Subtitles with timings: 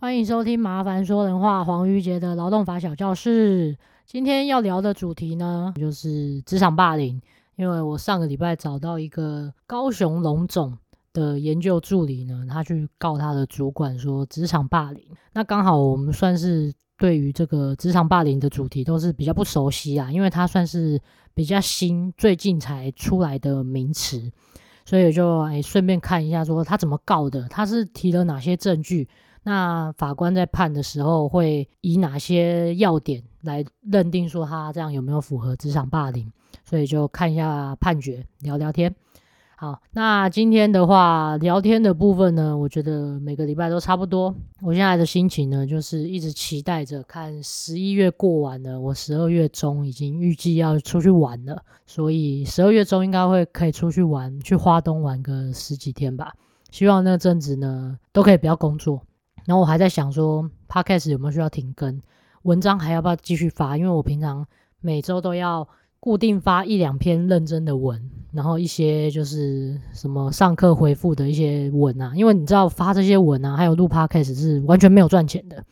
[0.00, 3.76] 欢迎收听《麻烦说人话》黄瑜杰的劳动法小教室。
[4.06, 7.20] 今天要聊的主题呢，就是职场霸凌。
[7.56, 10.78] 因为我上个礼拜找到一个高雄龙总
[11.12, 15.02] 的研究助理呢，他去告他的主管说职场霸凌。
[15.32, 21.02] 那刚好我们算是对于这个职场霸凌的主题都是比较不熟悉啊，因为他算是
[21.34, 24.30] 比较新，最近才出来的名词，
[24.84, 29.08] 所以就哎顺便看一下说他怎么告的，他是提了哪些证据。
[29.48, 36.30] 那法官在判的时候会以哪些要点来认定说他这样有没有符合职场霸凌？
[36.66, 38.94] 所以就看一下判决，聊聊天。
[39.56, 44.34] 好，那今天的话，聊天的部分呢，我觉得每个礼拜都差不多。
[44.60, 56.34] 我现在的心情呢，就是一直期待着看十一月过完了，我十二月中已经预计要出去玩了，所以十二月中应该会可以出去玩，去花东玩个十几天吧。
[56.70, 59.00] 希望那阵子呢，都可以不要工作。
[59.48, 62.02] 然后我还在想说，Podcast 有没有需要停更？
[62.42, 63.78] 文章还要不要继续发？
[63.78, 64.46] 因为我平常
[64.82, 65.66] 每周都要
[66.00, 72.12] 固定发一两篇认真的文，然后一些就是什么上课回复的一些文啊。
[72.14, 75.64] 因为你知道发这些文啊，还有录 Podcast 是完全没有赚钱的，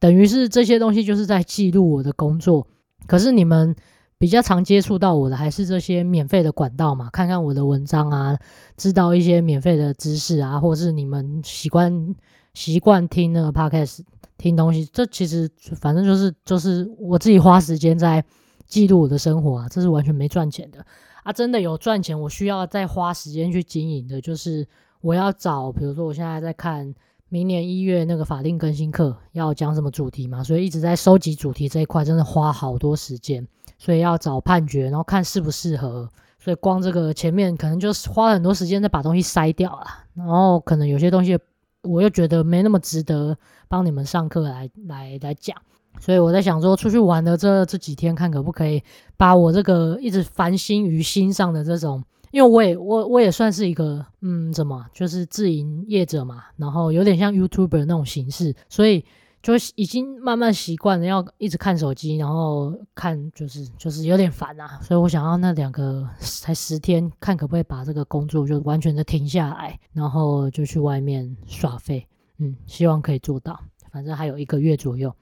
[0.00, 2.66] 等于是这些东西就是在记录我的工作。
[3.06, 3.76] 可是你们
[4.16, 7.10] 比较常接触到我的，还是这些免费的管道嘛？
[7.10, 8.38] 看看我的文章啊，
[8.78, 12.14] 知道一些免费的知识啊，或是你们习惯。
[12.58, 14.00] 习惯听那个 podcast
[14.36, 18.22] 听东西，这其实反正就是就是我自己花时间在
[18.66, 20.84] 记录我的生活啊，这是完全没赚钱的
[21.22, 21.32] 啊！
[21.32, 24.66] 真的有赚钱，我需要再花时间去经营的，就是
[25.00, 26.92] 我要找，比如说我现在在看
[27.28, 33.46] 明年一月那个法定更新课要讲什么主题嘛，所以一直在收集主题这一块，真的花好多时间，
[33.78, 36.08] 所以要找判决，然后看适不适合，
[36.40, 41.38] 所以光这个前面可能就是花很多时间在把东西筛掉了，然后可能有些东西。
[41.82, 43.36] 我又觉得没那么值得
[43.68, 45.56] 帮你们上课来来来讲，
[46.00, 48.82] 所以我在想说，出去玩的这这几天，看可不可以
[49.16, 59.04] 把我这个一直烦心于心上的这种，因为我也我我也算是一个嗯，怎么就是自营业者嘛，然后有点像 YouTuber 那种形式，所以。
[59.40, 72.06] 就已经慢慢习惯了要一直看手机，然后看就是就是有点烦啊，所以我想要那两个才十天，看可不可以把这个工作就完全的停下来，然后就去外面耍废，
[72.38, 73.58] 嗯，希望可以做到。
[73.90, 75.14] 反正还有一个月左右，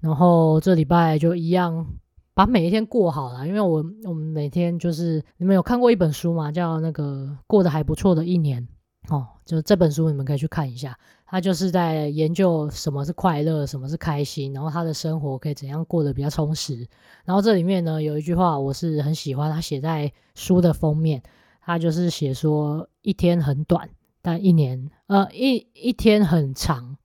[0.00, 1.86] 然后这礼拜就一样
[2.34, 6.50] 把每一天过好了，因为我我们每天就是你们有看过一本书吗？
[6.50, 8.66] 叫那个过得还不错的一年。
[9.10, 16.86] 哦，就这本书你们可以去看一下，他就是在研究什么是快乐，什么是开心，然后他的生活可以怎样过得比较充实。
[17.24, 21.22] 然后这里面呢，有一句话我是很喜欢，他写在书的封面，
[21.62, 23.88] 他就是写说一天很短，
[24.20, 26.96] 但一年呃一一天很长，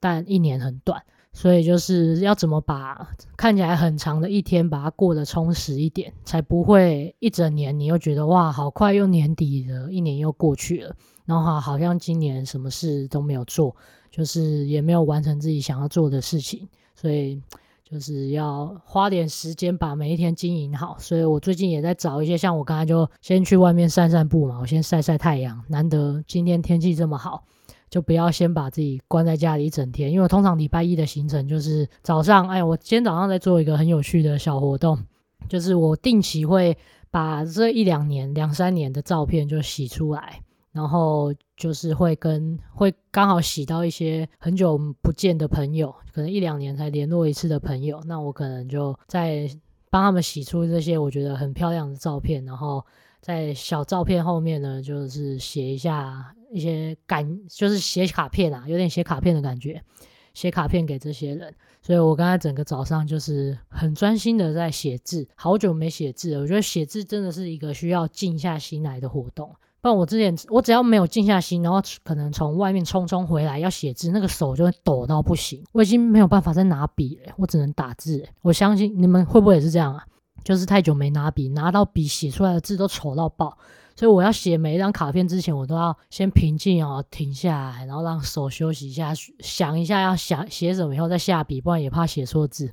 [0.00, 1.02] 但一年很短。
[1.36, 10.94] 所以就是要怎么把看起来很长的一天，把它过得充实一点，才不会一整年你又觉得哇，好快又年底了，一年又过去了，
[11.26, 13.74] 然后好像今年什么事都没有做，
[14.12, 17.42] 就是也没有完成自己想要做的事情，所以
[17.82, 20.96] 就是要花点时间把每一天经营好。
[21.00, 27.44] 所以我最近也在找一些，像我刚才就先去外面散散步嘛，我先晒晒太阳，难得今天天气这么好。
[27.94, 34.98] 就不要先把自己关在家里一整天，因为通常礼拜一的行程就是早上，哎，我今天早上在做一个很有趣的小活动，
[35.48, 36.76] 就是我定期会
[37.08, 40.40] 把这一两年、两三年的照片就洗出来，
[40.72, 49.48] 然后就是会跟会刚好洗到一些很久不见的朋友，可能一两年才联络一次的朋友，那我可能就在
[49.88, 52.84] 帮他们洗出这些我觉得很漂亮的照片，然后
[53.20, 56.34] 在小照片后面呢，就是写一下。
[56.54, 59.82] 一些感就是写卡片啊，有点写卡片的感觉，
[60.32, 61.52] 写卡片给这些人。
[61.82, 66.40] 所以我刚才整个早上就是很专心的在写字，好久没写字了。
[66.40, 69.54] 我觉得写字真的是一个需要静下心来的活动。
[69.80, 75.62] 不然我之前我只要没有静下心，然后可能从外面匆匆回来要写字，那个手就会抖到不行。
[75.72, 78.26] 我已经没有办法再拿笔了，我只能打字。
[78.40, 80.06] 我相信你们会不会也是这样啊？
[80.42, 83.58] 就是太久没拿笔，拿到笔写出来的字都丑到爆。
[83.96, 92.72] 所以我要写每一张卡片之前，我都要先平静哦，停下来，然后让手休息一下，想一下要想写什么，以后再下笔，不然也怕写错字。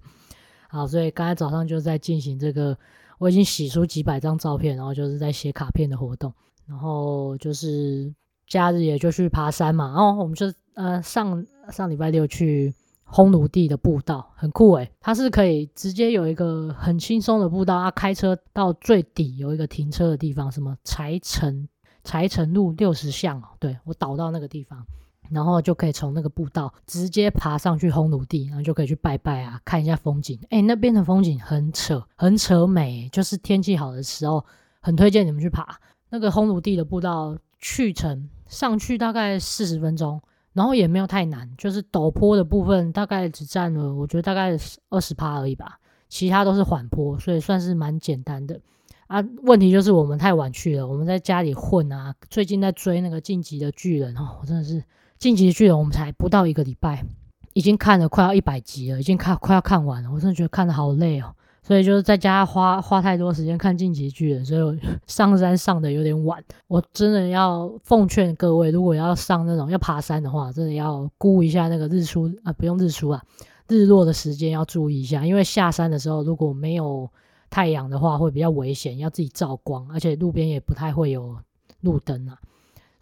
[0.67, 2.77] 好，所以刚才早上就在进行这个，
[3.17, 6.33] 我已经洗出几百张照片，然后就是在写卡片的活动，
[6.65, 8.13] 然后就是
[8.47, 12.73] 假日也就去爬山嘛，然后我们就呃上上礼拜六去。
[13.11, 21.67] 烘炉地的步道很酷诶，它是可以直接有一个很轻松的步道，它开车到最底有一个停车的地方，什么柴城
[22.03, 24.85] 柴城路六十巷哦，对，我导到那个地方，
[25.29, 30.39] 然后就可以从那个步道直接爬上去烘炉地，然后就可以去拜拜啊，看一下风景。
[30.49, 34.45] 哎，那边的风景很扯，很扯美，就是天气好的时候，
[34.81, 35.77] 很推荐你们去爬
[36.09, 37.37] 那个烘炉地的步道。
[37.63, 40.19] 去程上去大概四十分钟，
[40.53, 44.57] 然后也没有太难，就是陡坡的部分大概只占了，我觉得大概
[44.89, 48.59] 二十趴而已吧，其他都是缓坡，所以算是蛮简单的。
[49.07, 52.15] 啊，问题就是我们太晚去了，我们在家里混啊。
[52.29, 54.83] 最近在追那个进击的巨人哦，我真的是
[55.19, 57.05] 进击的巨人，我们才不到一个礼拜，
[57.53, 61.35] 已经看了快要一百集了，已经看快要看完了，我真的觉得看得好累哦。
[61.61, 64.75] 所以就是在家花花太多时间看进击的巨人，所以我
[65.07, 66.43] 上山上的有点晚。
[66.67, 73.21] 我真的要奉劝各位，如果要上那种要爬山的话，真的要估一下那个日出啊，不用日出啊，
[73.67, 77.09] 日落的时间要注意一下，因为下山的时候如果没有。
[77.53, 81.37] 太阳的话会比较危险，要自己照光，而且路边也不太会有
[81.81, 82.39] 路灯啊，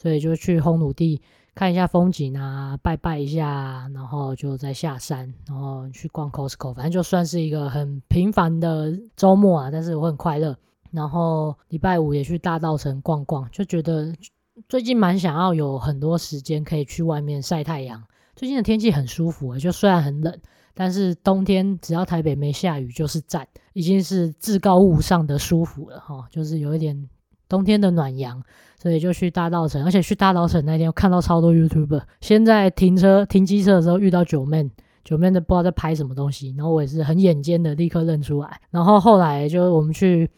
[0.01, 1.21] 所以就去烘炉地
[1.59, 10.56] 看一下风景啊，拜拜一下，然后就再下山，然后去逛 Costco，反正就算是一个很平凡的周末啊，但是我很快乐。
[10.91, 14.15] 然后礼拜五也去大稻城逛逛，就觉得
[14.69, 18.01] 最近蛮想要有很多时间可以去外面晒太阳。
[18.38, 20.39] 最近的天气很舒服，就虽然很冷。
[20.73, 27.09] 但是冬天只要台北没下雨就是赞，已经是至高无上的舒服了哈，就是有一点
[27.50, 28.41] 冬天的暖阳，
[28.81, 34.69] 所以就去大稻城，而且去大稻城那天我看到超多 YouTuber，先在停车停机车的时候遇到九妹，
[35.03, 40.29] 九妹都不知道在拍什么东西，然后我也是很眼尖的立刻认出来，然后后来就是我们去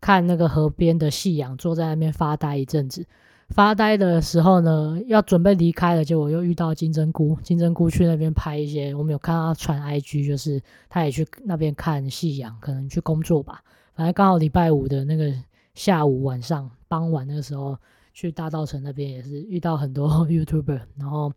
[0.00, 3.04] 看那个河边的夕阳，坐在那边发呆一阵子。
[3.50, 7.36] 发呆的时候呢，要准备离开了，结果又遇到金针菇。
[7.42, 13.60] 金针菇去那边拍一些，我们有看到他传 IG，就是他也去那边看夕阳，可能去工作吧。
[13.96, 15.34] 反正刚好礼拜五的那个
[15.74, 17.76] 下午、晚上、傍晚那个时候，
[18.12, 21.32] 去大稻埕那边也是遇到很多 YouTuber，然后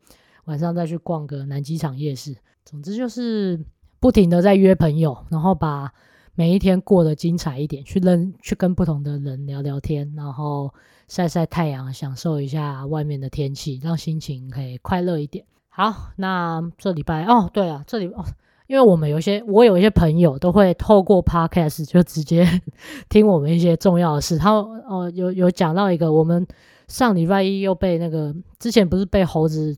[0.45, 2.35] 晚上再去逛个南机场夜市。
[2.65, 3.63] 总之就是
[3.99, 5.93] 不停的在约朋友，然后把
[6.35, 10.73] 每一天过得精彩一点，去认去跟不同的人聊聊天，然后。
[11.05, 15.45] 晒晒太阳，享受一下外面的天气，让心情可以快乐一点。
[15.67, 18.25] 好，那这礼拜哦，对啊，这里哦，
[18.73, 22.43] 因为我们有些，我有一些朋友都会透过 Podcast 就直接
[23.07, 24.35] 听我们一些重要的事。
[24.35, 26.43] 他哦，有有讲到一个，我们
[26.87, 29.77] 上礼拜一又被那个之前不是被猴子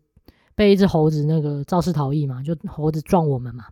[0.55, 3.65] 被一只猴子那个肇事逃逸嘛，就猴子撞我们嘛。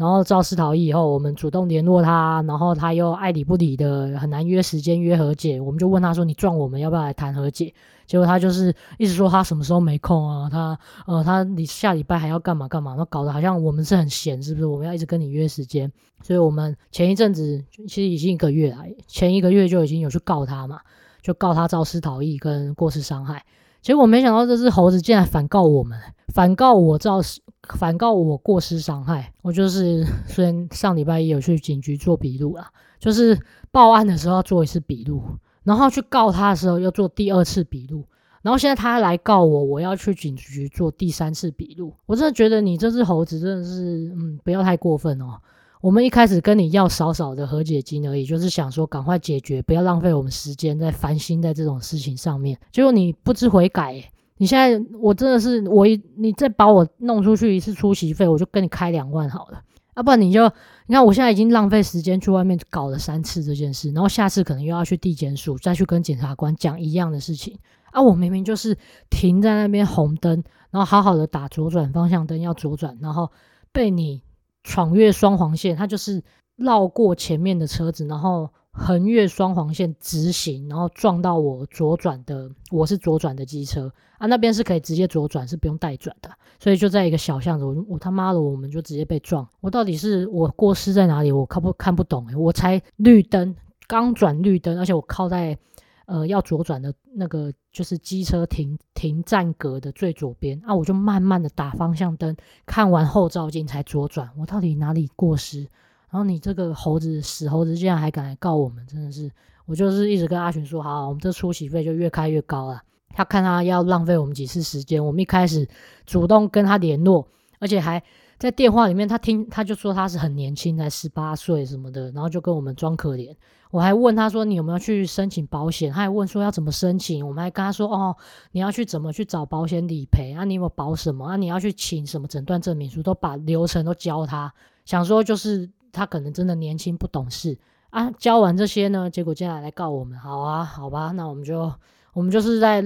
[0.00, 5.60] 然后肇事逃逸以后，我们主动联络他，然后他又爱理不理的，很难约时间约和解。
[5.60, 7.74] 我们就问他说：“你撞我们，要不要来谈和解？”
[8.08, 14.66] 结果他就是一直说他什么时候没空啊，他呃他你下礼拜还要干嘛干嘛，那搞得好像我们是很闲，是不是？
[14.66, 15.92] 我们要一直跟你约时间。
[16.22, 20.80] 所以我们前一阵子其实已经一个月了，前一个月就已经有去告他嘛，
[21.20, 23.44] 就告他肇事逃逸跟过失伤害。
[23.82, 25.98] 结果没想到这只猴子竟然反告我们，
[26.32, 27.42] 反告我肇事，
[27.76, 29.32] 反告我过失伤害。
[29.42, 33.38] 我就是 虽然上礼拜一有去警局做笔录啦，就是
[33.70, 35.22] 报案的时候要做一次笔录，
[35.64, 38.04] 然后去告他的时候又做第二次笔录，
[38.42, 41.92] 然后现在他来告我，我要去警局做第三次笔录。
[42.06, 45.38] 我真的觉得你这只猴子真的是，嗯，不要太过分哦。
[45.80, 52.58] 我们一开始跟你要少少的和解金而已，就是想说赶快解决，不要浪费我们时间在烦心在这种事情上面。
[52.70, 54.04] 结果你不知悔改，
[54.40, 59.62] 你现在我真的是我一你再把我弄出去一次出席费，我就跟你开两万好了。
[59.94, 60.50] 要不然你就
[60.86, 67.58] 你看我现在已经浪费时间去外面搞了三次这件事，然后下次可能又要去地检署再去跟检察官讲一样的事情
[67.92, 68.00] 啊！
[68.00, 68.78] 我明明就是
[69.10, 73.30] 停在那边红灯，然后好好的打左转方向灯要左转，然后
[73.70, 74.22] 被你。
[74.62, 76.22] 闯越双黄线，他就是
[76.54, 78.50] 绕过前面的车子，然后
[78.82, 91.30] 横越双黄线直行，然后撞到我左转的，我是左转的机车啊，那边是可以直接左转，是不用带转的，所以就在一个小巷子，我我他妈的，我们就直接被撞，我到底是我过失在哪里？
[91.30, 93.54] 我看不看不懂诶，我才绿灯，
[93.86, 95.58] 刚转绿灯，而且我靠在。
[96.06, 104.28] 呃，要左转的那个就是机车停停站格的最左边啊，我就慢慢的打方向灯，看完后照镜才左转。
[104.36, 105.68] 我到底哪里过失？
[106.10, 109.30] 然后你这个猴子死猴子，竟然还敢来告我们，真的是！
[109.66, 112.82] 我就是一直跟阿群说，好，我们这出席费就越开越高了。
[113.10, 115.68] 他看他要浪费我们几次时间，我们一开始
[116.06, 117.26] 主动跟他联络，
[117.58, 118.02] 而且还。
[118.40, 123.36] 在电话里面，他听他就说他是很年轻，才十八岁什么的，然后就跟我们装可怜。
[123.70, 125.92] 我还问他说，你有没有去申请保险？
[125.92, 127.28] 他还问说要怎么申请。
[127.28, 128.16] 我们还跟他说哦，
[128.52, 130.46] 你要去怎么去找保险理赔啊？
[130.46, 131.36] 你有没有保什么啊？
[131.36, 133.02] 你要去请什么诊断证明书？
[133.02, 134.50] 都把流程都教他。
[134.86, 137.58] 想说就是他可能真的年轻不懂事
[137.90, 138.10] 啊。
[138.12, 140.18] 教完这些呢，结果竟然来来告我们。
[140.18, 141.72] 好啊，好吧，那我们就
[142.12, 142.84] 我们就是在。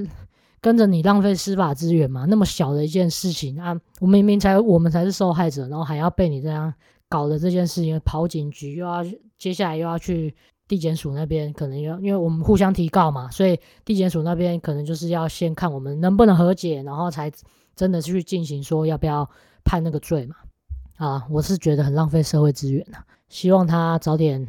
[0.64, 2.24] 跟着你浪费司法资源嘛？
[2.24, 6.72] 那么小的一件事情啊，我明明才我们才是受害者，然后还要被你这样
[7.06, 9.04] 搞的这件事情，跑警局又要
[9.36, 10.34] 接下来又要去
[10.66, 17.30] 地检署那边，可能要因为我们互相提告嘛，所以地检署那边可能就是要先看我们能不能和解，然后才
[17.76, 19.28] 真的去进行说要不要
[19.64, 20.36] 判那个罪嘛。
[21.04, 22.96] 啊，我是觉得很浪费社会资源呐，
[23.28, 24.42] 希望他早点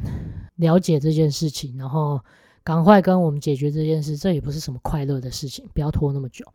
[0.56, 2.18] 了解这件事情，然后
[2.64, 4.16] 赶快跟我们解决这件事。
[4.16, 6.46] 这也不是什么快乐的事情，不要拖那么久，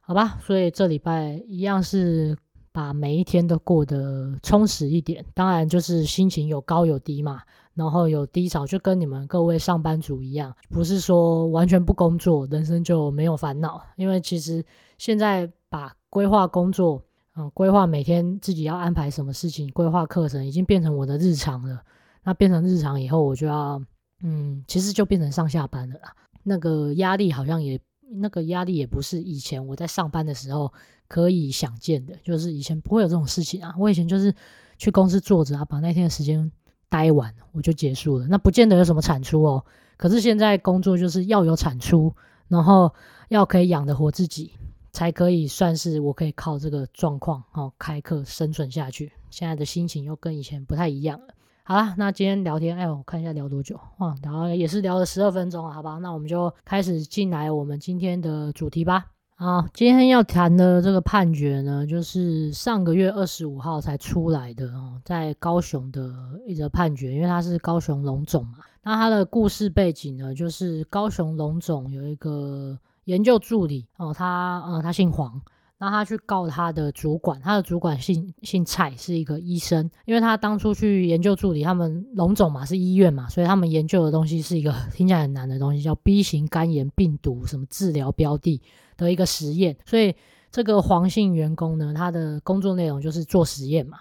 [0.00, 0.38] 好吧？
[0.40, 2.34] 所以这礼拜一样是
[2.72, 7.42] 把每一天都过得充实一点，当然就是心情有高有低嘛，
[7.74, 14.64] 然后有低潮，就跟你们各位上班族一样，不是说完全不工作，人生就没有烦恼，因为其实
[14.96, 17.02] 现在把规划工作。
[17.36, 21.82] 嗯，规划每天自己要安排什么事情，规划课程已经变成我的日常了。
[22.22, 23.82] 那变成日常以后，我就要，
[24.22, 26.14] 嗯，其实就变成上下班了啦。
[26.42, 27.78] 那个压力好像也，
[28.16, 30.72] 那个压力也不是以前我在上班的时候
[31.08, 33.74] 可以想见的，就是以前不会有这种事情啊。
[33.78, 34.34] 我以前就是
[34.78, 36.50] 去公司坐着啊，把那天的时间
[36.88, 38.26] 待完，我就结束了。
[38.28, 39.64] 那不见得有什么产出哦。
[39.96, 42.14] 可是现在工作就是要有产出，
[42.48, 42.94] 然后
[43.28, 44.52] 要可以养得活自己。
[44.94, 49.12] 才可以算是我可以靠这个状况哦开课生存下去。
[49.28, 51.34] 现在的心情又跟以前不太一样了。
[51.64, 54.14] 好啦，那今天聊天，哎，我看一下聊多久啊？
[54.22, 55.98] 然后也是聊了十二分钟，好吧？
[55.98, 59.06] 那我们就开始进来我们今天的主题吧。
[59.34, 66.14] 啊，今天要谈的这个判决呢，就是上个月二十五号才出来的哦，在高雄的
[66.46, 68.58] 一则判决，因为它是高雄龙总嘛。
[68.84, 72.78] 那它的故事背景呢，就是高雄龙总有一个。
[73.04, 75.40] 研究助理哦，他呃，他姓黄，
[75.78, 88.62] 那他去告他的主管，他的主管姓姓蔡，是一个医生，因为他当初去研究助理，他们龙总嘛是医院嘛，所以他们研究的东西是一个听起来很难的东西，叫 B 型肝炎病毒什么治疗标的
[88.96, 90.14] 的一个实验，所以
[90.50, 93.98] 这个黄姓员工呢，他的工作内容就是做实验嘛，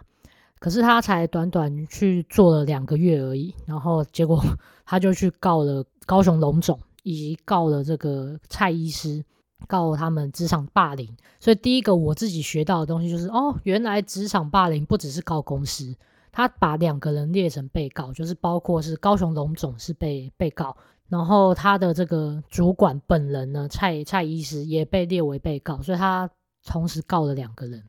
[0.60, 4.42] 可是他才短短去做了两个月而已，然后结果
[4.86, 6.80] 他就去告了高雄龙总。
[7.04, 9.24] 以及告了这个蔡医师，
[9.68, 11.08] 告他们职场霸凌。
[11.40, 15.96] 所以第一个我自己学到的东西就是，哦，原来职场霸凌不只是告公司，
[16.32, 20.76] 他把两个人列成被告，就是包括是高雄龙总是被被告，
[21.10, 26.30] 然后他的这个主管本人呢，蔡蔡医师也被列为被告，所以他
[26.66, 27.84] 同时告了两个人。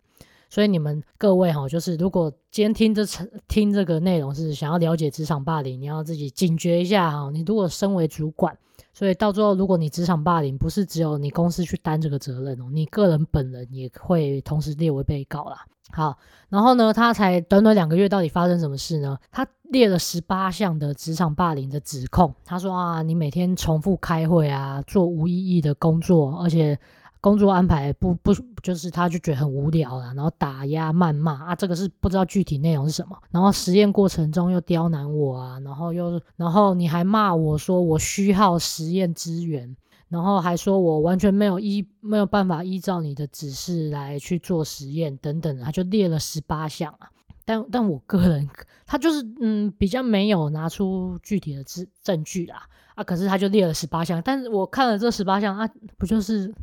[0.54, 3.04] 所以你们各位哈，就是如果今天听这
[3.48, 7.28] 听这个内容是想要了解职场霸凌，你要自己警觉一下哈。
[7.32, 8.56] 你如果身为主管，
[8.92, 15.66] 所以到最后如果你职场霸凌，不是只有你公司去担这个责任哦，你个人本人也会同时列为被告啦。
[15.90, 16.16] 好，
[16.48, 19.18] 然后呢，他才短短两个月，到底发生什么事呢？
[19.32, 22.32] 他列了十八项的职场霸凌的指控。
[22.44, 26.78] 他说啊，你每天重复开会啊，做无意义的工作，而且。
[27.24, 33.16] 工作安排不不就是他就觉得很无聊啦，然后打压谩骂啊，这个是不知道具体内容是什么。
[33.30, 39.74] 然后实验过程中又刁难我啊，然后又然后你还骂我说我虚耗实验资源，
[40.10, 47.08] 然后还说我完全没有依没有办法依照你的指示来去做实验等等，他就列了十八项啊。
[47.46, 48.46] 但但我个人
[48.84, 55.66] 他就是嗯比较没有拿出具体的证证据啦啊，可是他就列了十八项，但是我看了这十八项啊，
[55.96, 56.54] 不就是。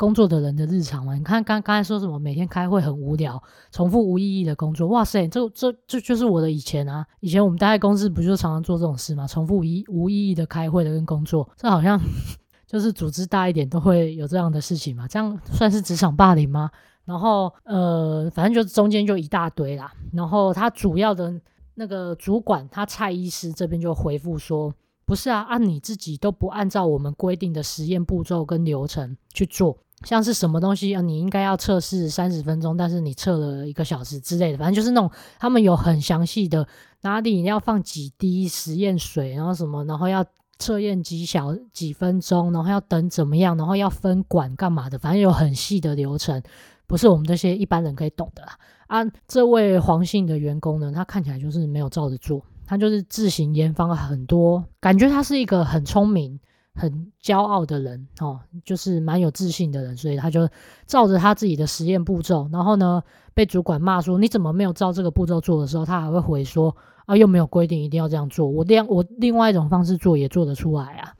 [0.00, 3.38] 工作的人的日常嘛，你看刚刚才说什么，每天开会很无聊，
[3.70, 4.88] 重复无意义的工作。
[4.88, 7.06] 哇塞，这这这就是我的以前啊！
[7.20, 9.26] 以前我们待在公司不就常常做这种事吗？
[9.26, 12.00] 重复无意无意义的开会的跟工作，这好像
[12.66, 15.06] 就是组织大一点都会有这样的事情嘛？
[15.06, 16.70] 这样算是职场霸凌吗？
[17.04, 19.92] 然后呃，反正就中间就一大堆啦。
[20.14, 21.38] 然后他主要的
[21.74, 24.72] 那个主管，他蔡医师这边就回复说。
[25.06, 29.76] 不是啊，按你自己都不按照我们规定的实验步骤跟流程去做，
[30.06, 36.66] 像是什么东西啊，你应该要测试三十分钟，但是你测了一个小时之类的，反正就是那种他们有很详细的
[37.02, 40.24] 哪里要放几滴实验水，然后什么，然后要
[40.58, 46.42] 测验几小几分钟，然后要等怎么样，然后要分管干嘛的，反正有很细的流程，
[46.86, 48.58] 不是我们这些一般人可以懂的啦。
[48.86, 52.42] 啊，这位黄姓的员工呢，他看起来就是没有照着做。
[52.66, 56.38] 他就是自行研发了很多，感觉他是一个很聪明、
[56.80, 60.48] 很骄傲的人哦，就是蛮有自信的人，所以他就
[60.86, 63.02] 照着他自己的实验步骤，然后呢，
[63.34, 71.12] 被主管骂说你怎么没有照这个步骤做的时候，他还会回说啊，又没有规定一定要这样做，我另我另外一种方式做也做得出来啊，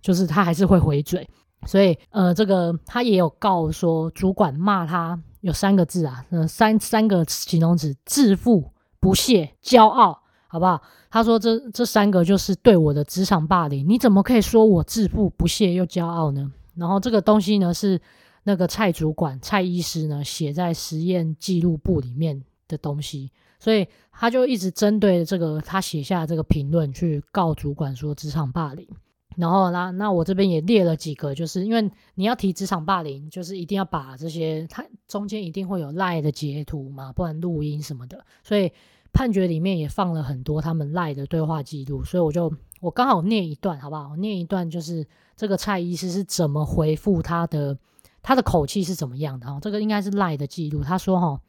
[0.00, 1.28] 就是他还是会回嘴，
[1.66, 10.20] 所以呃，这个他也有告说主管骂他有三个字啊，呃，三三个形容词：自负、不屑、骄傲。
[10.52, 10.82] 好不好？
[11.12, 13.86] 他说这这三个就是对我的职场霸凌。
[13.86, 16.50] 你怎么可以说我自负、不屑又骄傲呢？
[16.74, 18.00] 然后这个东西呢是
[18.44, 28.88] 那个蔡主管蔡医师呢写在实验记录簿里面的东西，所以他就一直针对这个他写下的这个评论去告主管说职场霸凌。
[29.36, 38.70] 然后那那我这边也列了几个，就是因为你要提职场霸凌，就是一定要把这些，它中间一定会有赖的截图嘛，不然录音什么的，所以
[39.12, 44.10] 判决里面也放了很多他们赖的对话记录，所以我就我刚好念一段好不好？
[44.10, 47.78] 我念一段就是这个蔡医师是怎么回复他的，
[48.22, 49.58] 他的口气是怎么样的哈？
[49.60, 51.40] 这个应该是赖的记录，他说哈，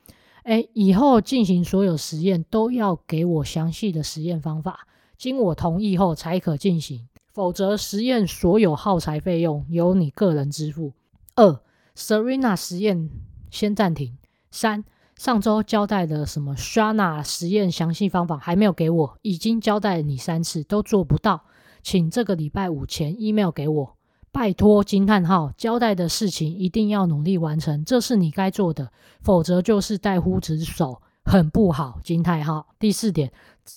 [0.43, 7.07] 哎，以后进行所有实验都要给我详细的实验方法，经我同意后才可进行。
[7.33, 10.93] 否则，实验所有耗材费用由你个人支付。
[11.33, 11.59] 二
[11.95, 13.09] ，Serena 实验
[13.49, 14.19] 先暂停。
[14.51, 14.83] 三，
[15.23, 21.45] 上周交代的什么 Shana 实验详细方法还没有给我，已经交代你三次都做不到，
[21.81, 23.95] 请这个礼拜五前 email 给我，
[24.33, 24.83] 拜托！
[24.83, 32.01] 惊叹号，交代的事情一定要努力完成，这是你该做的，否则就是怠忽职守，很不好。
[32.03, 32.67] 惊叹号。
[32.77, 33.31] 第四点。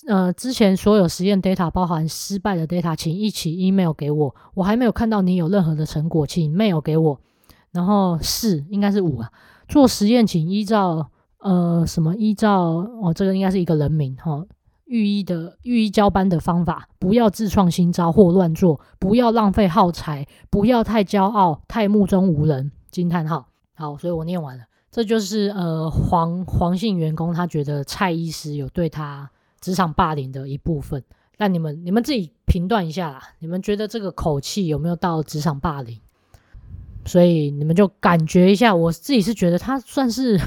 [0.05, 4.35] 呃，之前所有实验 data 包含失败的 data，请一起 email 给我。
[4.53, 7.21] 我还没有看到你有任何的成果，请 mail 给我。
[7.71, 9.31] 然后四应该是五啊，
[9.69, 12.53] 做实验请依照呃什么依照
[13.01, 14.47] 哦，这个应该是一个人名哈、哦，
[14.85, 22.71] 御医的御医交班的方法，不要自创新招或乱做，不要浪费耗材，不要太骄傲，太目中无人。
[22.89, 23.47] 惊叹号！
[23.75, 24.63] 好，所以我念完了。
[24.91, 29.29] 这就是呃黄黄姓员工他觉得蔡医师有对他。
[29.59, 31.03] 职场霸凌的一部分，
[31.39, 35.99] 那你们你们自己评断一下啦，你们觉得这个口气有没有到职场霸凌？
[37.05, 40.39] 所以你们就感觉一下，我自己是觉得他算是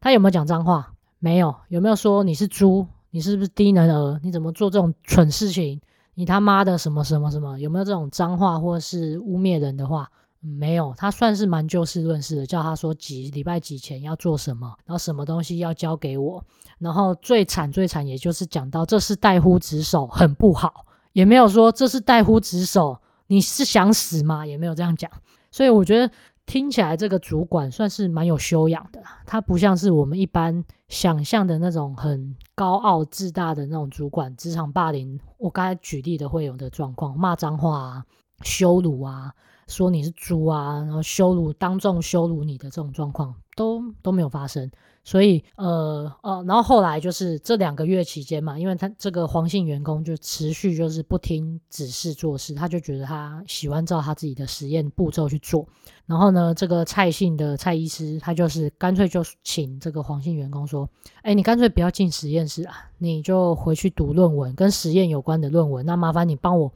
[0.00, 0.92] 他有没有讲脏话？
[1.18, 2.86] 没有，有没有说你是猪？
[3.10, 4.20] 你是不是低能儿？
[4.22, 5.80] 你怎么做这种蠢事情？
[6.14, 7.58] 你他妈的什么什么什么？
[7.58, 10.10] 有没有这种脏话或者是污蔑人的话？
[10.40, 16.44] 没有，他算是蛮就事论事的，叫他说几礼拜几前要做什么，然后什么东西要交给我，
[16.78, 24.46] 然后最惨最惨，也就是讲到这是怠忽职守，很不好，也没有说这是怠忽职守，你是想死吗？
[24.46, 25.10] 也没有这样讲，
[25.50, 26.12] 所以我觉得
[26.46, 38.04] 听起来这个主管算是蛮有修养的，他不像是我们一般想象的那种很高傲自大的那种主管，职场霸凌，我刚才举例的会有的状况，骂脏话啊，
[38.42, 39.34] 羞辱啊。
[39.66, 44.70] 说你是猪啊，然后羞辱，当众羞辱你的这种状况都都没有发生，
[45.02, 55.66] 所以呃呃，然后后来就是这两个月期间嘛，因为他这个黄姓员工就持续就是不听指示做事，他就觉得他喜欢照他自己的实验步骤去做，
[56.04, 60.88] 然后呢，这个蔡姓的蔡医师他就是干脆就请这个黄姓员工说，
[61.22, 66.70] 哎，你干脆不要进实验室啊，你就回去读论文，跟实验有关的论文，那麻烦你帮我。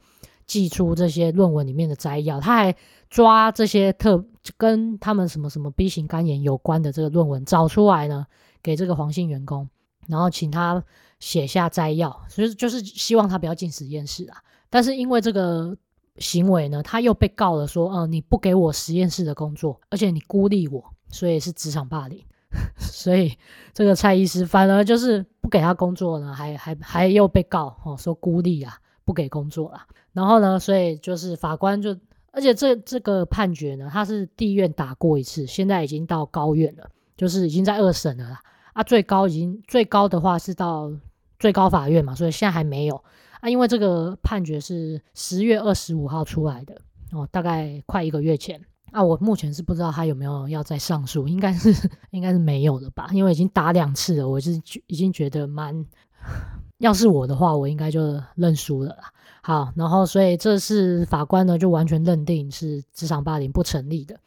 [0.51, 2.75] 寄出这些论文里面的摘要，他还
[3.09, 4.21] 抓这些特
[4.57, 8.27] 跟他们什么什么 B 型肝炎有关的这个论文找出来呢，
[8.61, 9.69] 给这个黄姓员工，
[10.09, 10.83] 然后请他
[11.21, 14.43] 写下摘要，所以就是希望他不要进实验室啊。
[14.69, 15.73] 但是因为这个
[16.17, 22.21] 行为呢，他又被告了说，呃，你不给我实验室的工作，而且你孤立我，所以是职场霸凌。
[22.77, 23.37] 所以
[23.73, 28.77] 这个蔡医师反而就是不给他工作呢，还还还又被告哦，说孤立啊。
[29.03, 29.81] 不给工作了，
[30.13, 31.97] 然后呢，所以就是法官就，
[32.31, 38.39] 而且这这个判决呢，他是地院打过一次，现在已经到高院了，就是已经在二审了啦。
[38.73, 40.91] 啊，最高已经最高的话是到
[41.39, 42.95] 最高法院嘛，所以现在还没有
[43.39, 46.75] 啊，因为这个判决是十月二十五号出来的
[47.11, 55.85] 哦，大概快一个月前啊，我目前是不知道他有没有要再上诉，应该是应该是没有了吧，因为已经打两次了，我是已经觉得蛮。
[56.77, 59.11] 要是我的话，我应该就认输了啦。
[59.43, 64.19] 好，然后所以这是法官呢就完全认定是职场霸凌不成立的，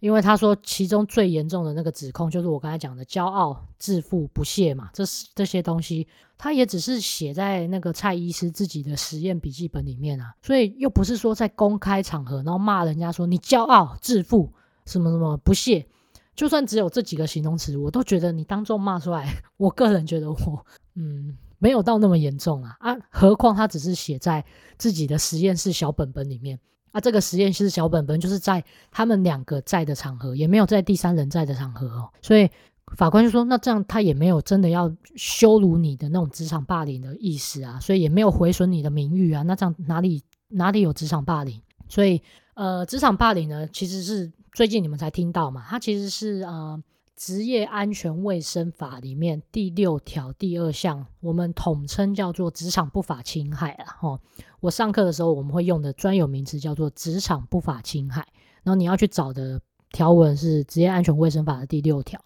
[0.00, 14.52] 因为他说其中最严重的那个指控就是我刚才讲的骄傲、自负、不屑嘛，这是这些东西，他也只是写在那个蔡医师自己的实验笔记本里面啊，所以又不是说在公开场合然后骂人家说你骄傲、自负
[14.86, 15.86] 什么什么不屑，
[16.34, 20.66] 就算只有这几个形容词，我都觉得你当众骂出来，我个人觉得我
[20.96, 21.36] 嗯。
[21.58, 22.96] 没有到那么严重啊啊！
[23.10, 24.44] 何况他只是写在
[24.76, 26.58] 自己的实验室小本本里面
[26.92, 27.00] 啊。
[27.00, 32.08] 这个实验室小本本就是在他们两个在的场合，也没有在第三人在的场合哦。
[32.22, 32.48] 所以
[32.96, 39.42] 法官就说：“那这样他也没有真的要羞辱你的那种职场霸凌的意思啊，所以也没有毁损你的名誉啊。
[39.42, 41.60] 那这样哪里哪里有职场霸凌？
[41.88, 42.22] 所以
[42.54, 46.82] 呃，职场霸凌呢，其实是最近你们才听到嘛，它其实是呃。”
[47.18, 53.96] 职业安全卫生法里面第六条第二项，我们统称叫做职场不法侵害啊。
[53.98, 54.20] 吼，
[54.60, 58.24] 我上课的时候我们会用的专有名词叫做职场不法侵害。
[58.62, 62.20] 然后你要去找的条文是职业安全卫生法的第六条。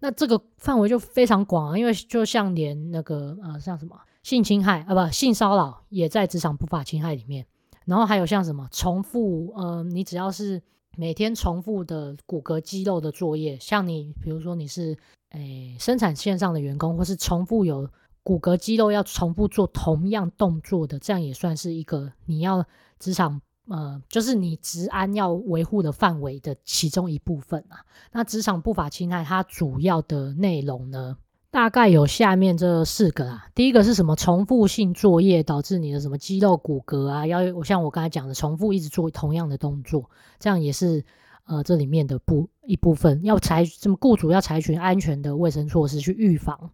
[0.00, 7.46] 那这个范围就非常广啊，因为就像连那个呃，像什么性侵害啊，不性骚扰也在职场不法侵害里面。
[7.86, 10.62] 然后还有像什么重复，呃，你只要是
[10.98, 14.98] 每天重复的骨骼肌肉的作业，像你比如说你是
[15.30, 17.88] 诶生产线上的员工，或是重复有
[18.24, 22.66] 骨骼肌肉要重复做同样动作的，这样也算是一个你要
[22.98, 23.40] 职场。
[23.68, 27.84] 呃，就是你职安要维护的范围的其中一部分啊。
[28.12, 31.18] 那职场不法侵害它主要的内容呢，
[31.50, 33.46] 大概有下面这四个啊。
[33.54, 34.14] 第一个是什么？
[34.16, 41.04] 重复性作业导致你的什么肌肉骨骼啊，要我像我刚才讲的，重复一直做同样的动作，这样也是
[41.46, 43.96] 呃这里面的部一部分，要采什么？
[43.98, 46.70] 雇主要采取安全的卫生措施去预防。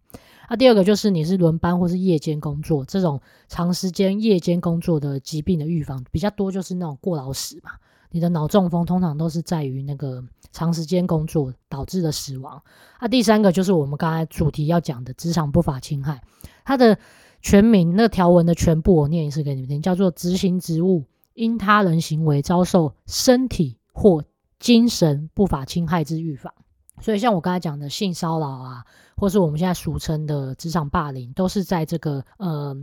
[0.49, 7.71] 那、第二个就是你是轮班或是夜间工作，这种长时间夜间工作的疾病的预防比较多，就是那种过劳死嘛。
[8.15, 10.23] 你的脑中风通常都是在于那个
[10.53, 12.63] 长时间工作导致的死亡。
[13.01, 16.21] 那、啊、第三个就是我们刚才主题要讲的职场不法侵害，
[16.63, 16.97] 它的
[17.41, 24.23] 全名那条文的全部我念一次给你们听，叫做执行职务因他人行为遭受身体或
[24.59, 26.53] 精神不法侵害之预防。
[27.01, 28.85] 所以，像我刚才讲的性骚扰啊，
[29.17, 32.73] 或是我们现在俗称的职场霸凌，都是在这个呃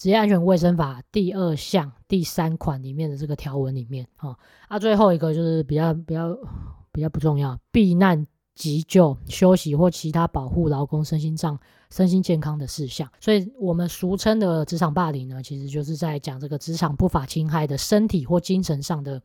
[0.00, 4.34] 职业安全卫生法第二项第三款里面的这个条文里面啊。
[4.66, 6.34] 啊，最后一个就是比较比较
[6.90, 11.58] 比较不重要，避难、急救、休息或其他保护劳工身心障
[11.90, 13.06] 身心健康的事项。
[13.20, 19.20] 所以我们俗称的职场霸凌呢，其实就是在讲这个职场不法侵害的身体或精神上的。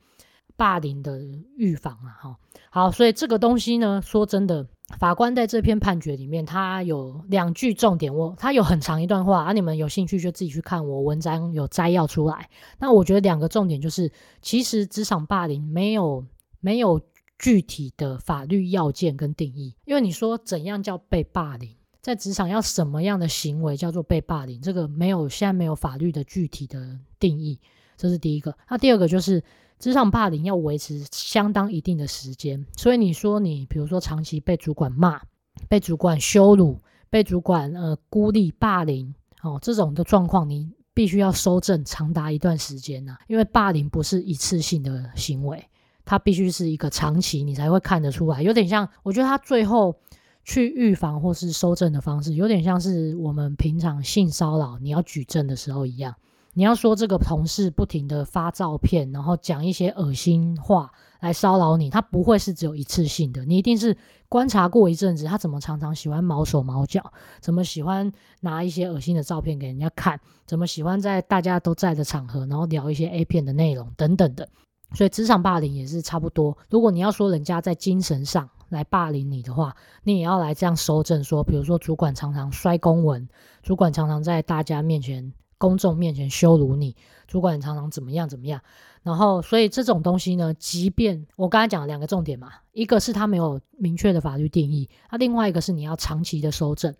[0.58, 1.20] 霸凌的
[1.58, 2.38] 预防啊，哈，
[2.70, 4.66] 好，所以这个东西呢，说真的，
[5.00, 12.48] 法官在这篇判决里面，他有两句重点，我他有很长一段话啊，你们有兴趣就自己去看我文章有摘要出来。
[12.78, 14.12] 那我觉得两个重点就是，
[14.44, 16.24] 其实职场霸凌没有
[16.60, 17.02] 没有
[17.40, 27.60] 具体的法律要件跟定义，因为你说怎样叫被霸凌，在职场要什么样的行为叫做被霸凌，这个没有现在没有法律的具体的定义，
[27.98, 28.56] 这是第一个。
[28.70, 29.44] 那第二个就是。
[29.86, 35.22] 职场霸凌要维持相当一定的时间，所以你说你比如说长期被主管骂、
[35.70, 45.64] 被主管羞辱、被主管呃孤立霸凌哦，这种的状况，你必须要收正长达一段时间呐、因为霸凌不是一次性的行为，
[46.04, 48.42] 它必须是一个长期，你才会看得出来。
[48.42, 49.96] 有点像，我觉得他最后
[50.44, 56.16] 去预防或是收正的方式，有点像是我们平常性骚扰你要举证的时候一样。
[56.58, 60.90] 你要说这个同事不停地发照片，然后讲一些恶心话
[61.20, 63.98] 来骚扰你，他不会是只有一次性的，你一定是
[64.30, 74.48] 观察过一阵子，他怎么常常喜欢毛手毛脚，怎么喜欢拿一些恶心的照片给人家看，怎么喜欢在大家都在的场合，然后聊一些 A 片的内容等等的。
[74.94, 76.58] 所以职场霸凌也是差不多。
[76.70, 83.28] 如果你要说人家在精神上来霸凌你的话，你也要来这样收证说，比如说主管常常摔公文，
[83.62, 85.34] 主管常常在大家面前。
[85.58, 86.96] 公众面前羞辱你，
[87.28, 88.62] 主管常常怎么样怎么样，
[89.04, 96.94] 然后所以这种东西呢，即便我刚才讲了两个重点嘛，一个是它没有明确的法律定义，那另外一个是你要长期的收证，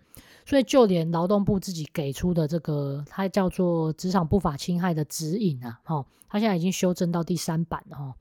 [0.46, 8.14] 所以就连劳动部自己给出的这个，它叫做职场不法侵害的指引啊，哈，它现在已经修正到第三版了哈，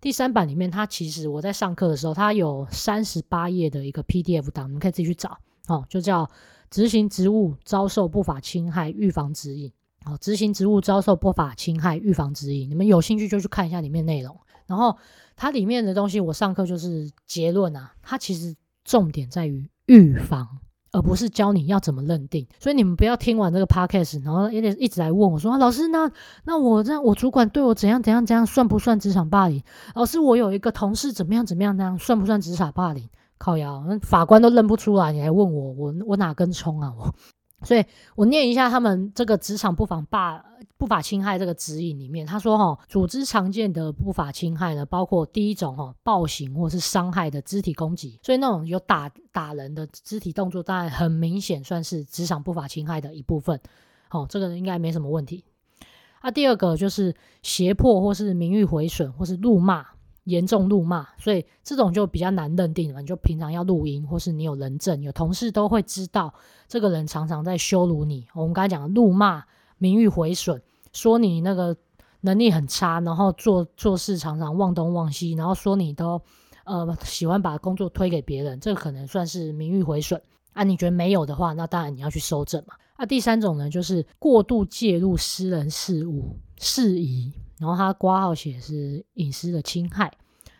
[0.00, 6.28] 第三版里面它其实我在上课的时候，它有三十八页的一个 PDF 档，你们可以自己去找，哦，就叫
[6.70, 9.70] 执行职务遭受不法侵害预防指引。
[10.04, 14.36] 好，执行职务遭受不法侵害预防指引，你们有兴趣就去看一下里面内容。
[14.66, 14.96] 然后
[15.36, 20.48] 它里面的东西，我上课就是结论啊，它其实重点在于预防，
[20.92, 22.46] 而不是教你要怎么认定。
[22.58, 26.10] 所以你们不要听完这个 podcast，然后也得一直来问我说：“、老师，那
[26.44, 29.62] 那我这样，我主管对我怎样怎样怎样，算不算职场霸凌？
[29.94, 33.08] 老师，我有一个同事怎么样怎么样，那样算不算职场霸凌？
[33.38, 37.14] 靠腰，法官都认不出来，你还问我，我我哪根葱啊我？”
[37.64, 40.44] 所以我念一下他们这个职场不法霸
[40.76, 53.60] 不法侵害这个指引里面，他说哈，组织常见的不法侵害呢，包括第一种哈，暴行或是伤害的肢体攻击，所以那种有打打人的肢体动作，当然很明显算是职场不法侵害的一部分。
[54.08, 55.44] 好，这个应该没什么问题。
[56.20, 59.86] 啊，第二个就是胁迫或是名誉毁损或是辱骂。
[60.24, 63.00] 严重辱骂，所以这种就比较难认定了。
[63.00, 66.32] 你就平常要录音，或是你有人证，有同事都会知道
[66.68, 68.26] 这个人常常在羞辱你。
[68.34, 69.44] 我们刚才讲的辱骂、
[69.78, 71.76] 名誉毁损，说你那个
[72.20, 76.22] 能力很差，然后做做事常常忘东忘西，然后说你都
[76.64, 80.22] 呃喜欢把工作推给别人，这可能算是名誉毁损。
[80.52, 82.74] 啊，你觉得没有的话，那当然你要去搜证嘛。
[82.94, 87.32] 啊，第三种呢，就是过度介入私人事务事宜。
[87.58, 90.12] 然后他挂号写是隐私的侵害，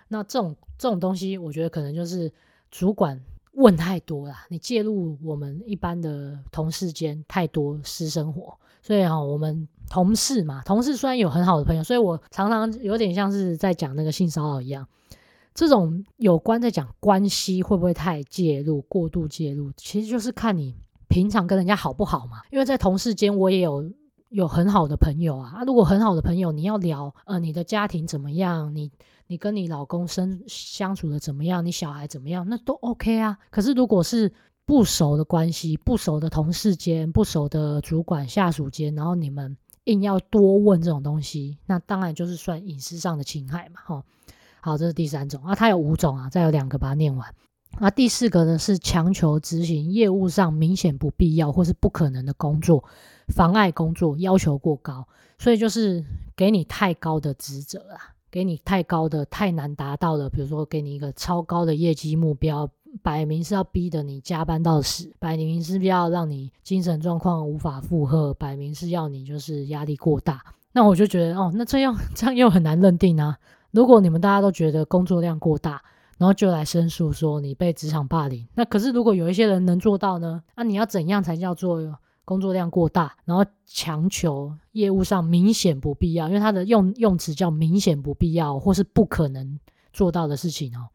[0.07, 2.33] 那这种这种东西，我觉得可能就是
[2.71, 3.21] 主管
[3.55, 14.87] 问太多了，你介入我们一般的同事间太多私生活，所以哈，我们同事嘛，同事虽然有很好的朋友，所以我常常有点像是在讲那个性骚扰一样。
[15.55, 20.75] 这种有关在讲关系会不会太介入、过度介入，其实就是看你
[21.09, 22.43] 平常跟人家好不好嘛。
[22.51, 23.91] 因为在同事间，我也有
[24.31, 25.63] 有很好的朋友啊。
[25.67, 28.91] 如果很好的朋友，你要聊呃你的家庭怎么样，你
[29.27, 33.39] 你跟你老公生相处的怎么样，你小孩怎么样，那都 OK 啊。
[33.51, 34.33] 可是如果是
[34.65, 44.03] 不熟的关系、不熟的同事间、不熟的主管下属间，然后你们硬要多问这种东西，那当然就是算隐私上的侵害嘛，齁。
[44.65, 47.29] 好，这是第三种啊，它有五种啊，再有两个把它念完。
[47.81, 52.85] 啊，第四个呢是强求执行业务上明显不必要或是不可能的工作，
[53.35, 56.05] 妨碍工作，要求过高，所以就是
[56.37, 62.71] 给你太高的职责啊，给你太高的、太难达到的，比如说给你一个超高的业绩目标，
[63.03, 70.45] 摆明是要逼得你加班到死，摆明是要让你精神状况无法负荷，摆明是要你就是压力过大。
[70.73, 73.39] 那我就觉得哦，那这样这样又很难认定啊。
[73.73, 75.83] 如果你们大家都觉得工作量过大，
[76.19, 80.43] 然后就来申诉说你被职场霸凌，那可是如果有一些人能做到呢？
[80.55, 83.17] 那、啊、你要怎样才叫做工作量过大？
[83.25, 89.59] 然后强求业务上明显不必要，因为他的用用词叫明显不必要或是不可能
[89.93, 90.87] 做到的事情哦。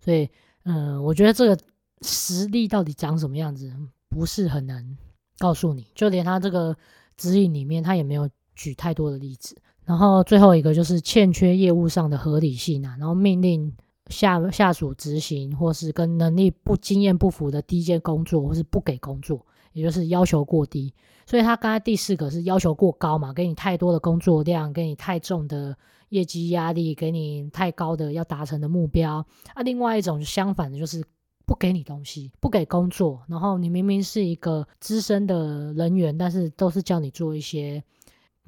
[0.00, 0.28] 所以，
[0.64, 1.62] 嗯、我觉得这个
[2.00, 3.72] 实力到底长什么样子，
[4.08, 4.96] 不是很难
[5.38, 5.86] 告诉你。
[5.94, 6.76] 就连他这个
[7.16, 9.54] 指引里面，他也没有举太多的例子。
[9.88, 13.74] 然后最后一个就是欠缺业务上的合理性啊，然后命令
[14.08, 20.92] 下下属执行，或是跟能力不经验不符的低阶工作，或是不给工作，也就是要求过低。
[21.24, 25.74] 所以他刚才第四个是要求过高嘛，给你太多的工作量，给你太重的
[26.10, 29.24] 业绩压力，给你太高的要达成的目标。
[29.54, 31.02] 啊，另外一种相反的就是
[31.46, 37.82] 不给你东西，不给工作，然后你明明是一个资深的人员，但是都是叫你做一些。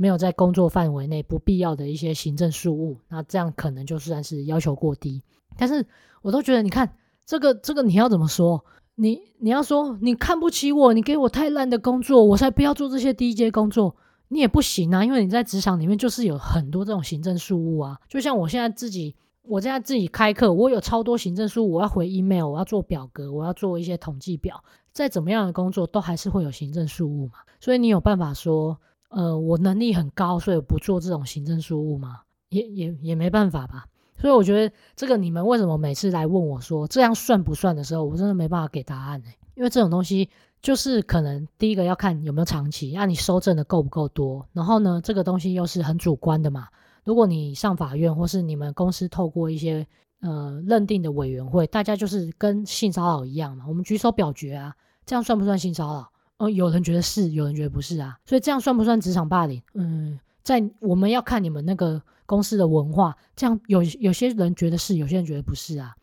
[0.00, 5.22] 没有在工作范围内不必要的一些行政事务，那这样可能就算是要求过低。
[5.58, 5.84] 但是
[6.22, 6.90] 我都觉得，你看
[7.26, 8.64] 这个这个你要怎么说？
[8.94, 13.94] 你你要说你看不起我，你给我太烂的工作，我才不要做这些低阶工作，
[14.28, 15.04] 你也不行啊。
[15.04, 17.98] 因为你在职场里面就是有很多这种行政事务啊。
[18.08, 24.64] 就像我现在自己，我现在自己开课，我有超多行政事务，我要回 email，我要做表格，我要做一些统计表。
[24.94, 27.34] 再怎么样的工作，都还是会有行政事务嘛。
[27.60, 28.78] 所以你有办法说？
[29.11, 33.85] 呃，我能力很高，所以我不做这种行政事务嘛，也也也没办法吧。
[34.16, 39.27] 所以我觉得这个你们为什么每次来问我说这样算不算的时候，我真的没办法给答案呢？
[39.55, 40.29] 因为这种东西
[40.62, 44.46] 就是可能第一个要看有没有长期，那、你收证的够不够多。
[44.53, 46.68] 然后呢，这个东西又是很主观的嘛。
[47.05, 49.87] 如果你上法院，或是你们公司透过一些
[50.20, 56.12] 呃认定的委员会，大家就是跟性骚扰一样嘛，我们举手表决啊，这样算不算性骚扰？
[56.40, 59.62] 哦，有人觉得是，有人觉得不是啊，所以这样算不算职场霸凌？
[59.74, 65.94] 嗯，在我们要看你们那个公司的文化，这样有有些人觉得是，有些人觉得不是啊，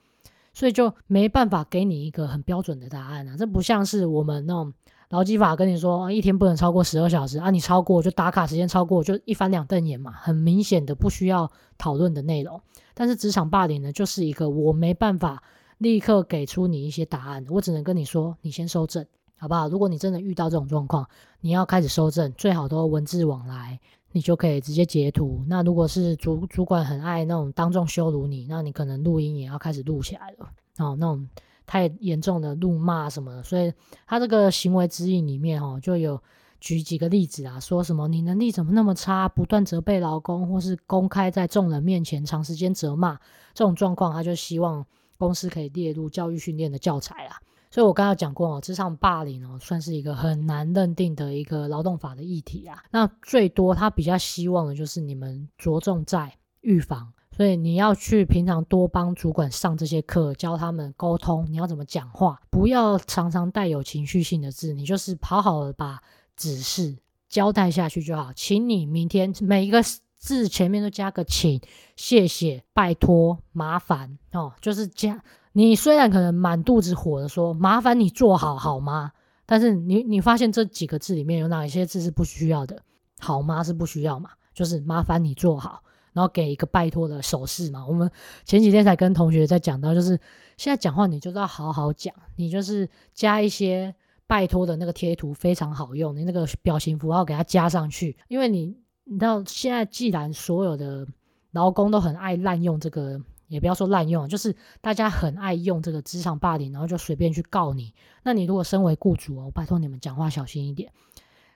[0.54, 3.36] 所以就没办法给你一个很标准的答案啊。
[3.36, 4.72] 这不像是我们那种
[5.10, 12.62] 劳基法跟你说，一天不能超过十二小时啊，你超过就打卡时间超过就一翻两瞪眼嘛，很明显的不需要讨论的内容。
[12.94, 15.42] 但是职场霸凌呢，就是一个我没办法
[15.80, 19.04] 立刻给出你一些答案，我只能跟你说，你先收证。
[19.38, 19.70] 好不好？
[19.70, 21.08] 如果你真的遇到这种状况，
[21.42, 23.80] 你要开始收证，最好都文字往来，
[24.12, 25.44] 你就可以直接截图。
[25.48, 30.50] 那如果是主主管很爱那种当众羞辱你，那你可能录音也要开始录起来了。
[30.80, 31.28] 哦，那种
[31.66, 33.72] 太严重的怒骂什么的，所以
[34.06, 36.22] 他这个行为指引里面哦，就有
[36.60, 43.20] 举几个例子啊，说什么你能力怎么那么差，不断责备劳工，或是公开在众人面前长时间责骂
[43.54, 44.86] 这种状况，他就希望
[45.18, 47.38] 公司可以列入教育训练的教材啊。
[47.78, 52.84] 所以我刚刚讲过哦，职场霸凌哦，算是一个很难认定的一个劳动法的议题啊。
[52.90, 66.02] 那最多他比较希望的就是你们着重在预防，所以你要去平常多帮主管上这些课，教他们沟通，你要怎么讲话，不要常常带有情绪性的字，你就是好好的把
[66.36, 66.98] 指示
[67.30, 68.34] 交代下去就好。
[68.34, 69.84] 请你明天每一个
[70.18, 71.62] 字前面都加个请、
[71.96, 75.24] 谢谢、拜托、麻烦哦，就是加。
[75.58, 79.12] 你虽然可能满肚子火的说，麻烦你做好好吗？
[79.48, 82.80] 但是你你发现这几个字里面有哪一些字是不需要的？
[83.18, 84.30] 好吗是不需要嘛？
[84.54, 85.82] 就是麻烦你做好，
[86.14, 87.84] 然后给一个拜托的手势嘛。
[87.88, 88.08] 我们
[88.46, 90.10] 前几天才跟同学在讲到，就是
[90.58, 93.96] 现在讲话你就是要好好讲，你就是加一些
[94.28, 101.08] 拜托的那个贴图非常好用，你那个表情符号给它加上去，因为你你知道现在既然所有的
[101.50, 103.20] 劳工都很爱滥用这个。
[103.48, 107.94] 也不要说滥用，就是大家很爱用这个职场霸凌，然后就随便去告你。
[108.24, 110.92] 那你如果身为雇主哦，拜托你们讲话小心一点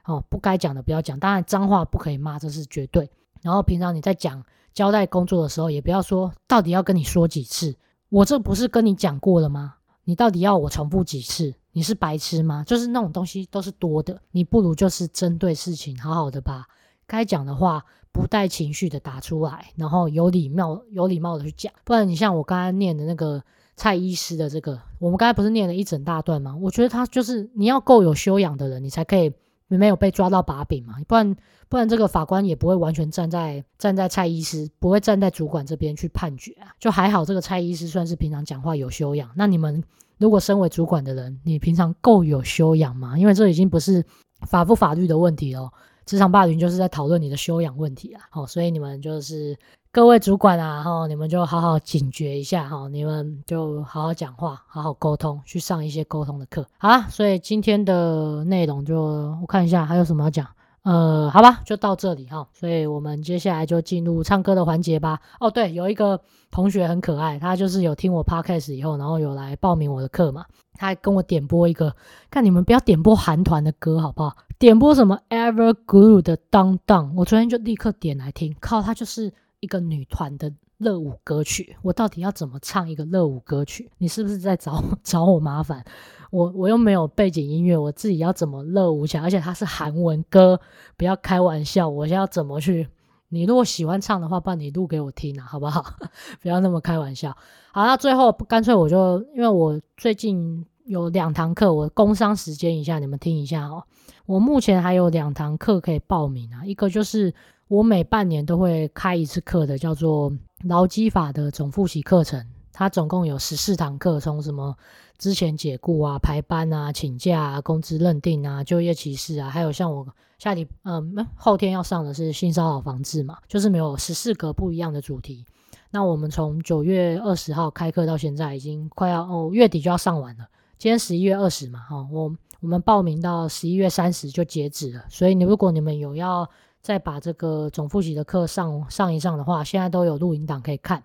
[0.06, 3.12] 哦，不该讲的不要讲，当然脏话不可以骂，这是绝对。
[3.42, 7.76] 然后平常你在讲交代工作的时候，也不要说到底要跟你说几次，
[8.10, 9.76] 我这不是跟你讲过了吗？
[10.06, 11.54] 你到底要我重复几次？
[11.74, 12.64] 你是白痴吗？
[12.66, 16.66] 就是那种东西都是多的，你不如就是针对事情，好好的把
[17.06, 17.86] 该讲的话。
[18.12, 23.42] 不带情绪的打出来，然后有礼貌、有礼貌的去讲，不然你像我刚才念的那个
[23.76, 26.56] 蔡医师的这个，我们刚才不是念了一整大段吗？
[26.62, 29.32] 我觉得他就是你要够有修养的人，你才可以
[29.68, 31.36] 没有被抓到把柄嘛，不然
[31.70, 36.76] 不然这个法官也不会完全站在站在蔡医师，不会站在主管这边去判决啊。
[36.80, 39.30] 就还好，这个蔡医师算是平常讲话有修养。
[39.36, 39.82] 那你们
[40.18, 43.18] 如果身为主管的人，你平常够有修养吗？
[43.18, 44.06] 因为这已经不是
[44.42, 45.72] 法不法律的问题了。
[46.06, 49.58] 职场霸凌就是在讨论你的修养问题啊，好，所以你们就是
[49.92, 59.02] 各位主管啊，哈，你们就好好警觉一下哈，你们就好好讲话，好好沟通，去上一些沟通的课，好啦，所以今天的内容就
[59.42, 60.48] 我看一下还有什么要讲。
[60.84, 62.48] 呃，好吧，就到这里哈。
[62.54, 65.20] 所以我们接下来就进入唱歌的环节吧。
[65.40, 70.46] 哦，对，有一个同学很可爱，他就是有听我 podcast 以后，然后有来报名我的课嘛。
[70.74, 71.96] 他还跟我点播一个，
[72.32, 74.36] 看你们不要点播韩团的歌好不好？
[74.58, 78.56] 点播什么 Everglow 的当当我昨天就立刻点来听。
[78.60, 81.76] 靠，他就是一个女团的热舞歌曲。
[81.82, 83.90] 我到底要怎么唱一个热舞歌曲？
[84.00, 85.84] 你是不是在找 找我麻烦？
[86.32, 89.24] 我我又没有背景音乐，我自己要怎么热舞起来？
[89.24, 90.60] 而且它是韩文歌，
[90.98, 91.88] 不要开玩笑！
[91.88, 92.88] 我现在要怎么去？
[93.30, 95.84] 你如果喜欢唱的话，不然你录给我听啊，好不好？
[96.42, 97.36] 不要那么开玩笑。
[97.72, 103.84] 好，那最后干脆我就，因为我最近有两堂课，我工商时间一下，你们听一下哦。
[104.26, 107.34] 我目前还有两堂课可以报名啊，一个就是
[107.68, 110.32] 我每半年都会开一次课的，叫做
[110.64, 112.46] 劳基法的总复习课程。
[112.74, 114.76] 它总共有十四堂课，从什么
[115.18, 120.08] 之前解雇啊、排班啊、请假啊、工资认定啊、就业歧视啊，还有像我
[120.40, 125.46] 下礼嗯后天要上的是性骚扰防治嘛，就是没有十四个不一样的主题。
[125.92, 130.48] 那我们从九月二十号开课到现在，已经快要哦月底就要上完了。
[130.78, 135.04] 今天十一月二十嘛，哈，我我们报名到十一月三十就截止了。
[135.10, 136.50] 所以你如果你们有要
[136.82, 141.04] 再把这个总复习的课上上一上的话，现在都有录影档可以看。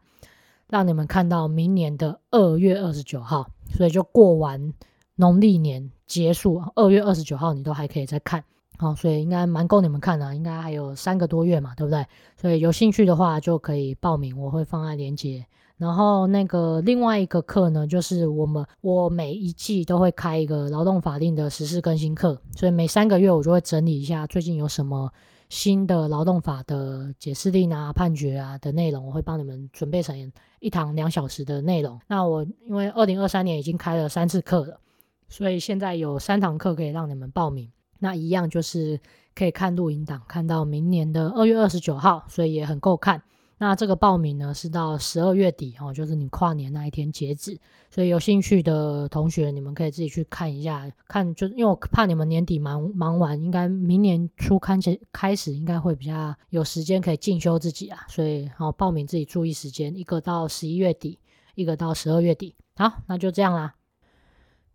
[0.69, 4.75] 让你们看到明年的二月二十九号，所以就过完
[5.15, 8.43] 农历年结束，二月二十九号你都还可以再看，
[8.77, 12.05] 好，所以应该蛮够你们看的，应该还有三个多月嘛，对不对？
[12.37, 15.47] 所以有兴趣的话就可以报名，我会放在链接。
[15.77, 25.13] 然后那个另外一个课呢，就是我们我每一季都会开一个劳动法令的时事更新课，所以每三个月我就会整理一下最近有什么。
[25.49, 32.01] 新的劳动法的解释令啊、判决啊的内容，我会帮你们准备成一堂两小时的内容。
[32.09, 34.81] 那我因为二零二三年已经开了三次课了，
[35.29, 37.71] 所以现在有三堂课可以让你们报名。
[37.99, 39.01] 那一样就是
[39.35, 43.23] 可以看录影档，看到明年的二月二十九号，所以也很够看。
[43.59, 47.59] 那这个报名呢是到十二月底哦，就是你跨年那一天截止，
[47.91, 61.19] 所以有兴趣的同学你们可以自己去看一下，看就因为我怕你们年底忙忙完，应该明年初开始开始应该会比较有时间可以进修自己啊，所以好报名自己注意时间，一个到十一月底，
[61.55, 63.75] 一个到十二月底，好，那就这样啦。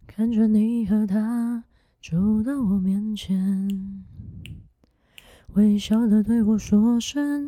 [0.08, 1.66] 看着你和他
[2.02, 4.04] 走到我面前，
[5.54, 7.48] 微笑的对我说声。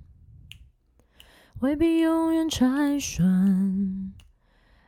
[1.61, 4.11] 未必永远拆穿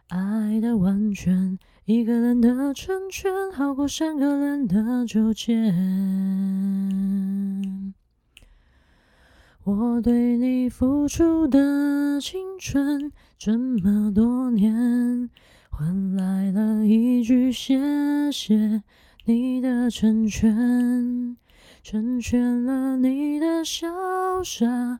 [0.07, 5.71] 爱的完全，一个人的成全好过三个人的纠结。
[9.63, 15.29] 我对你付出的青春这么多年，
[15.69, 18.81] 换来了一句谢谢
[19.25, 21.37] 你的成全，
[21.83, 24.99] 成全了你的潇洒。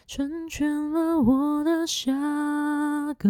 [0.13, 2.11] 成全了我的下
[3.13, 3.29] 个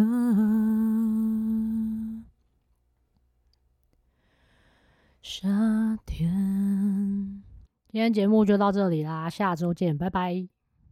[5.22, 7.44] 夏天。
[7.88, 10.48] 今天节目就到这里啦，下周见，拜拜。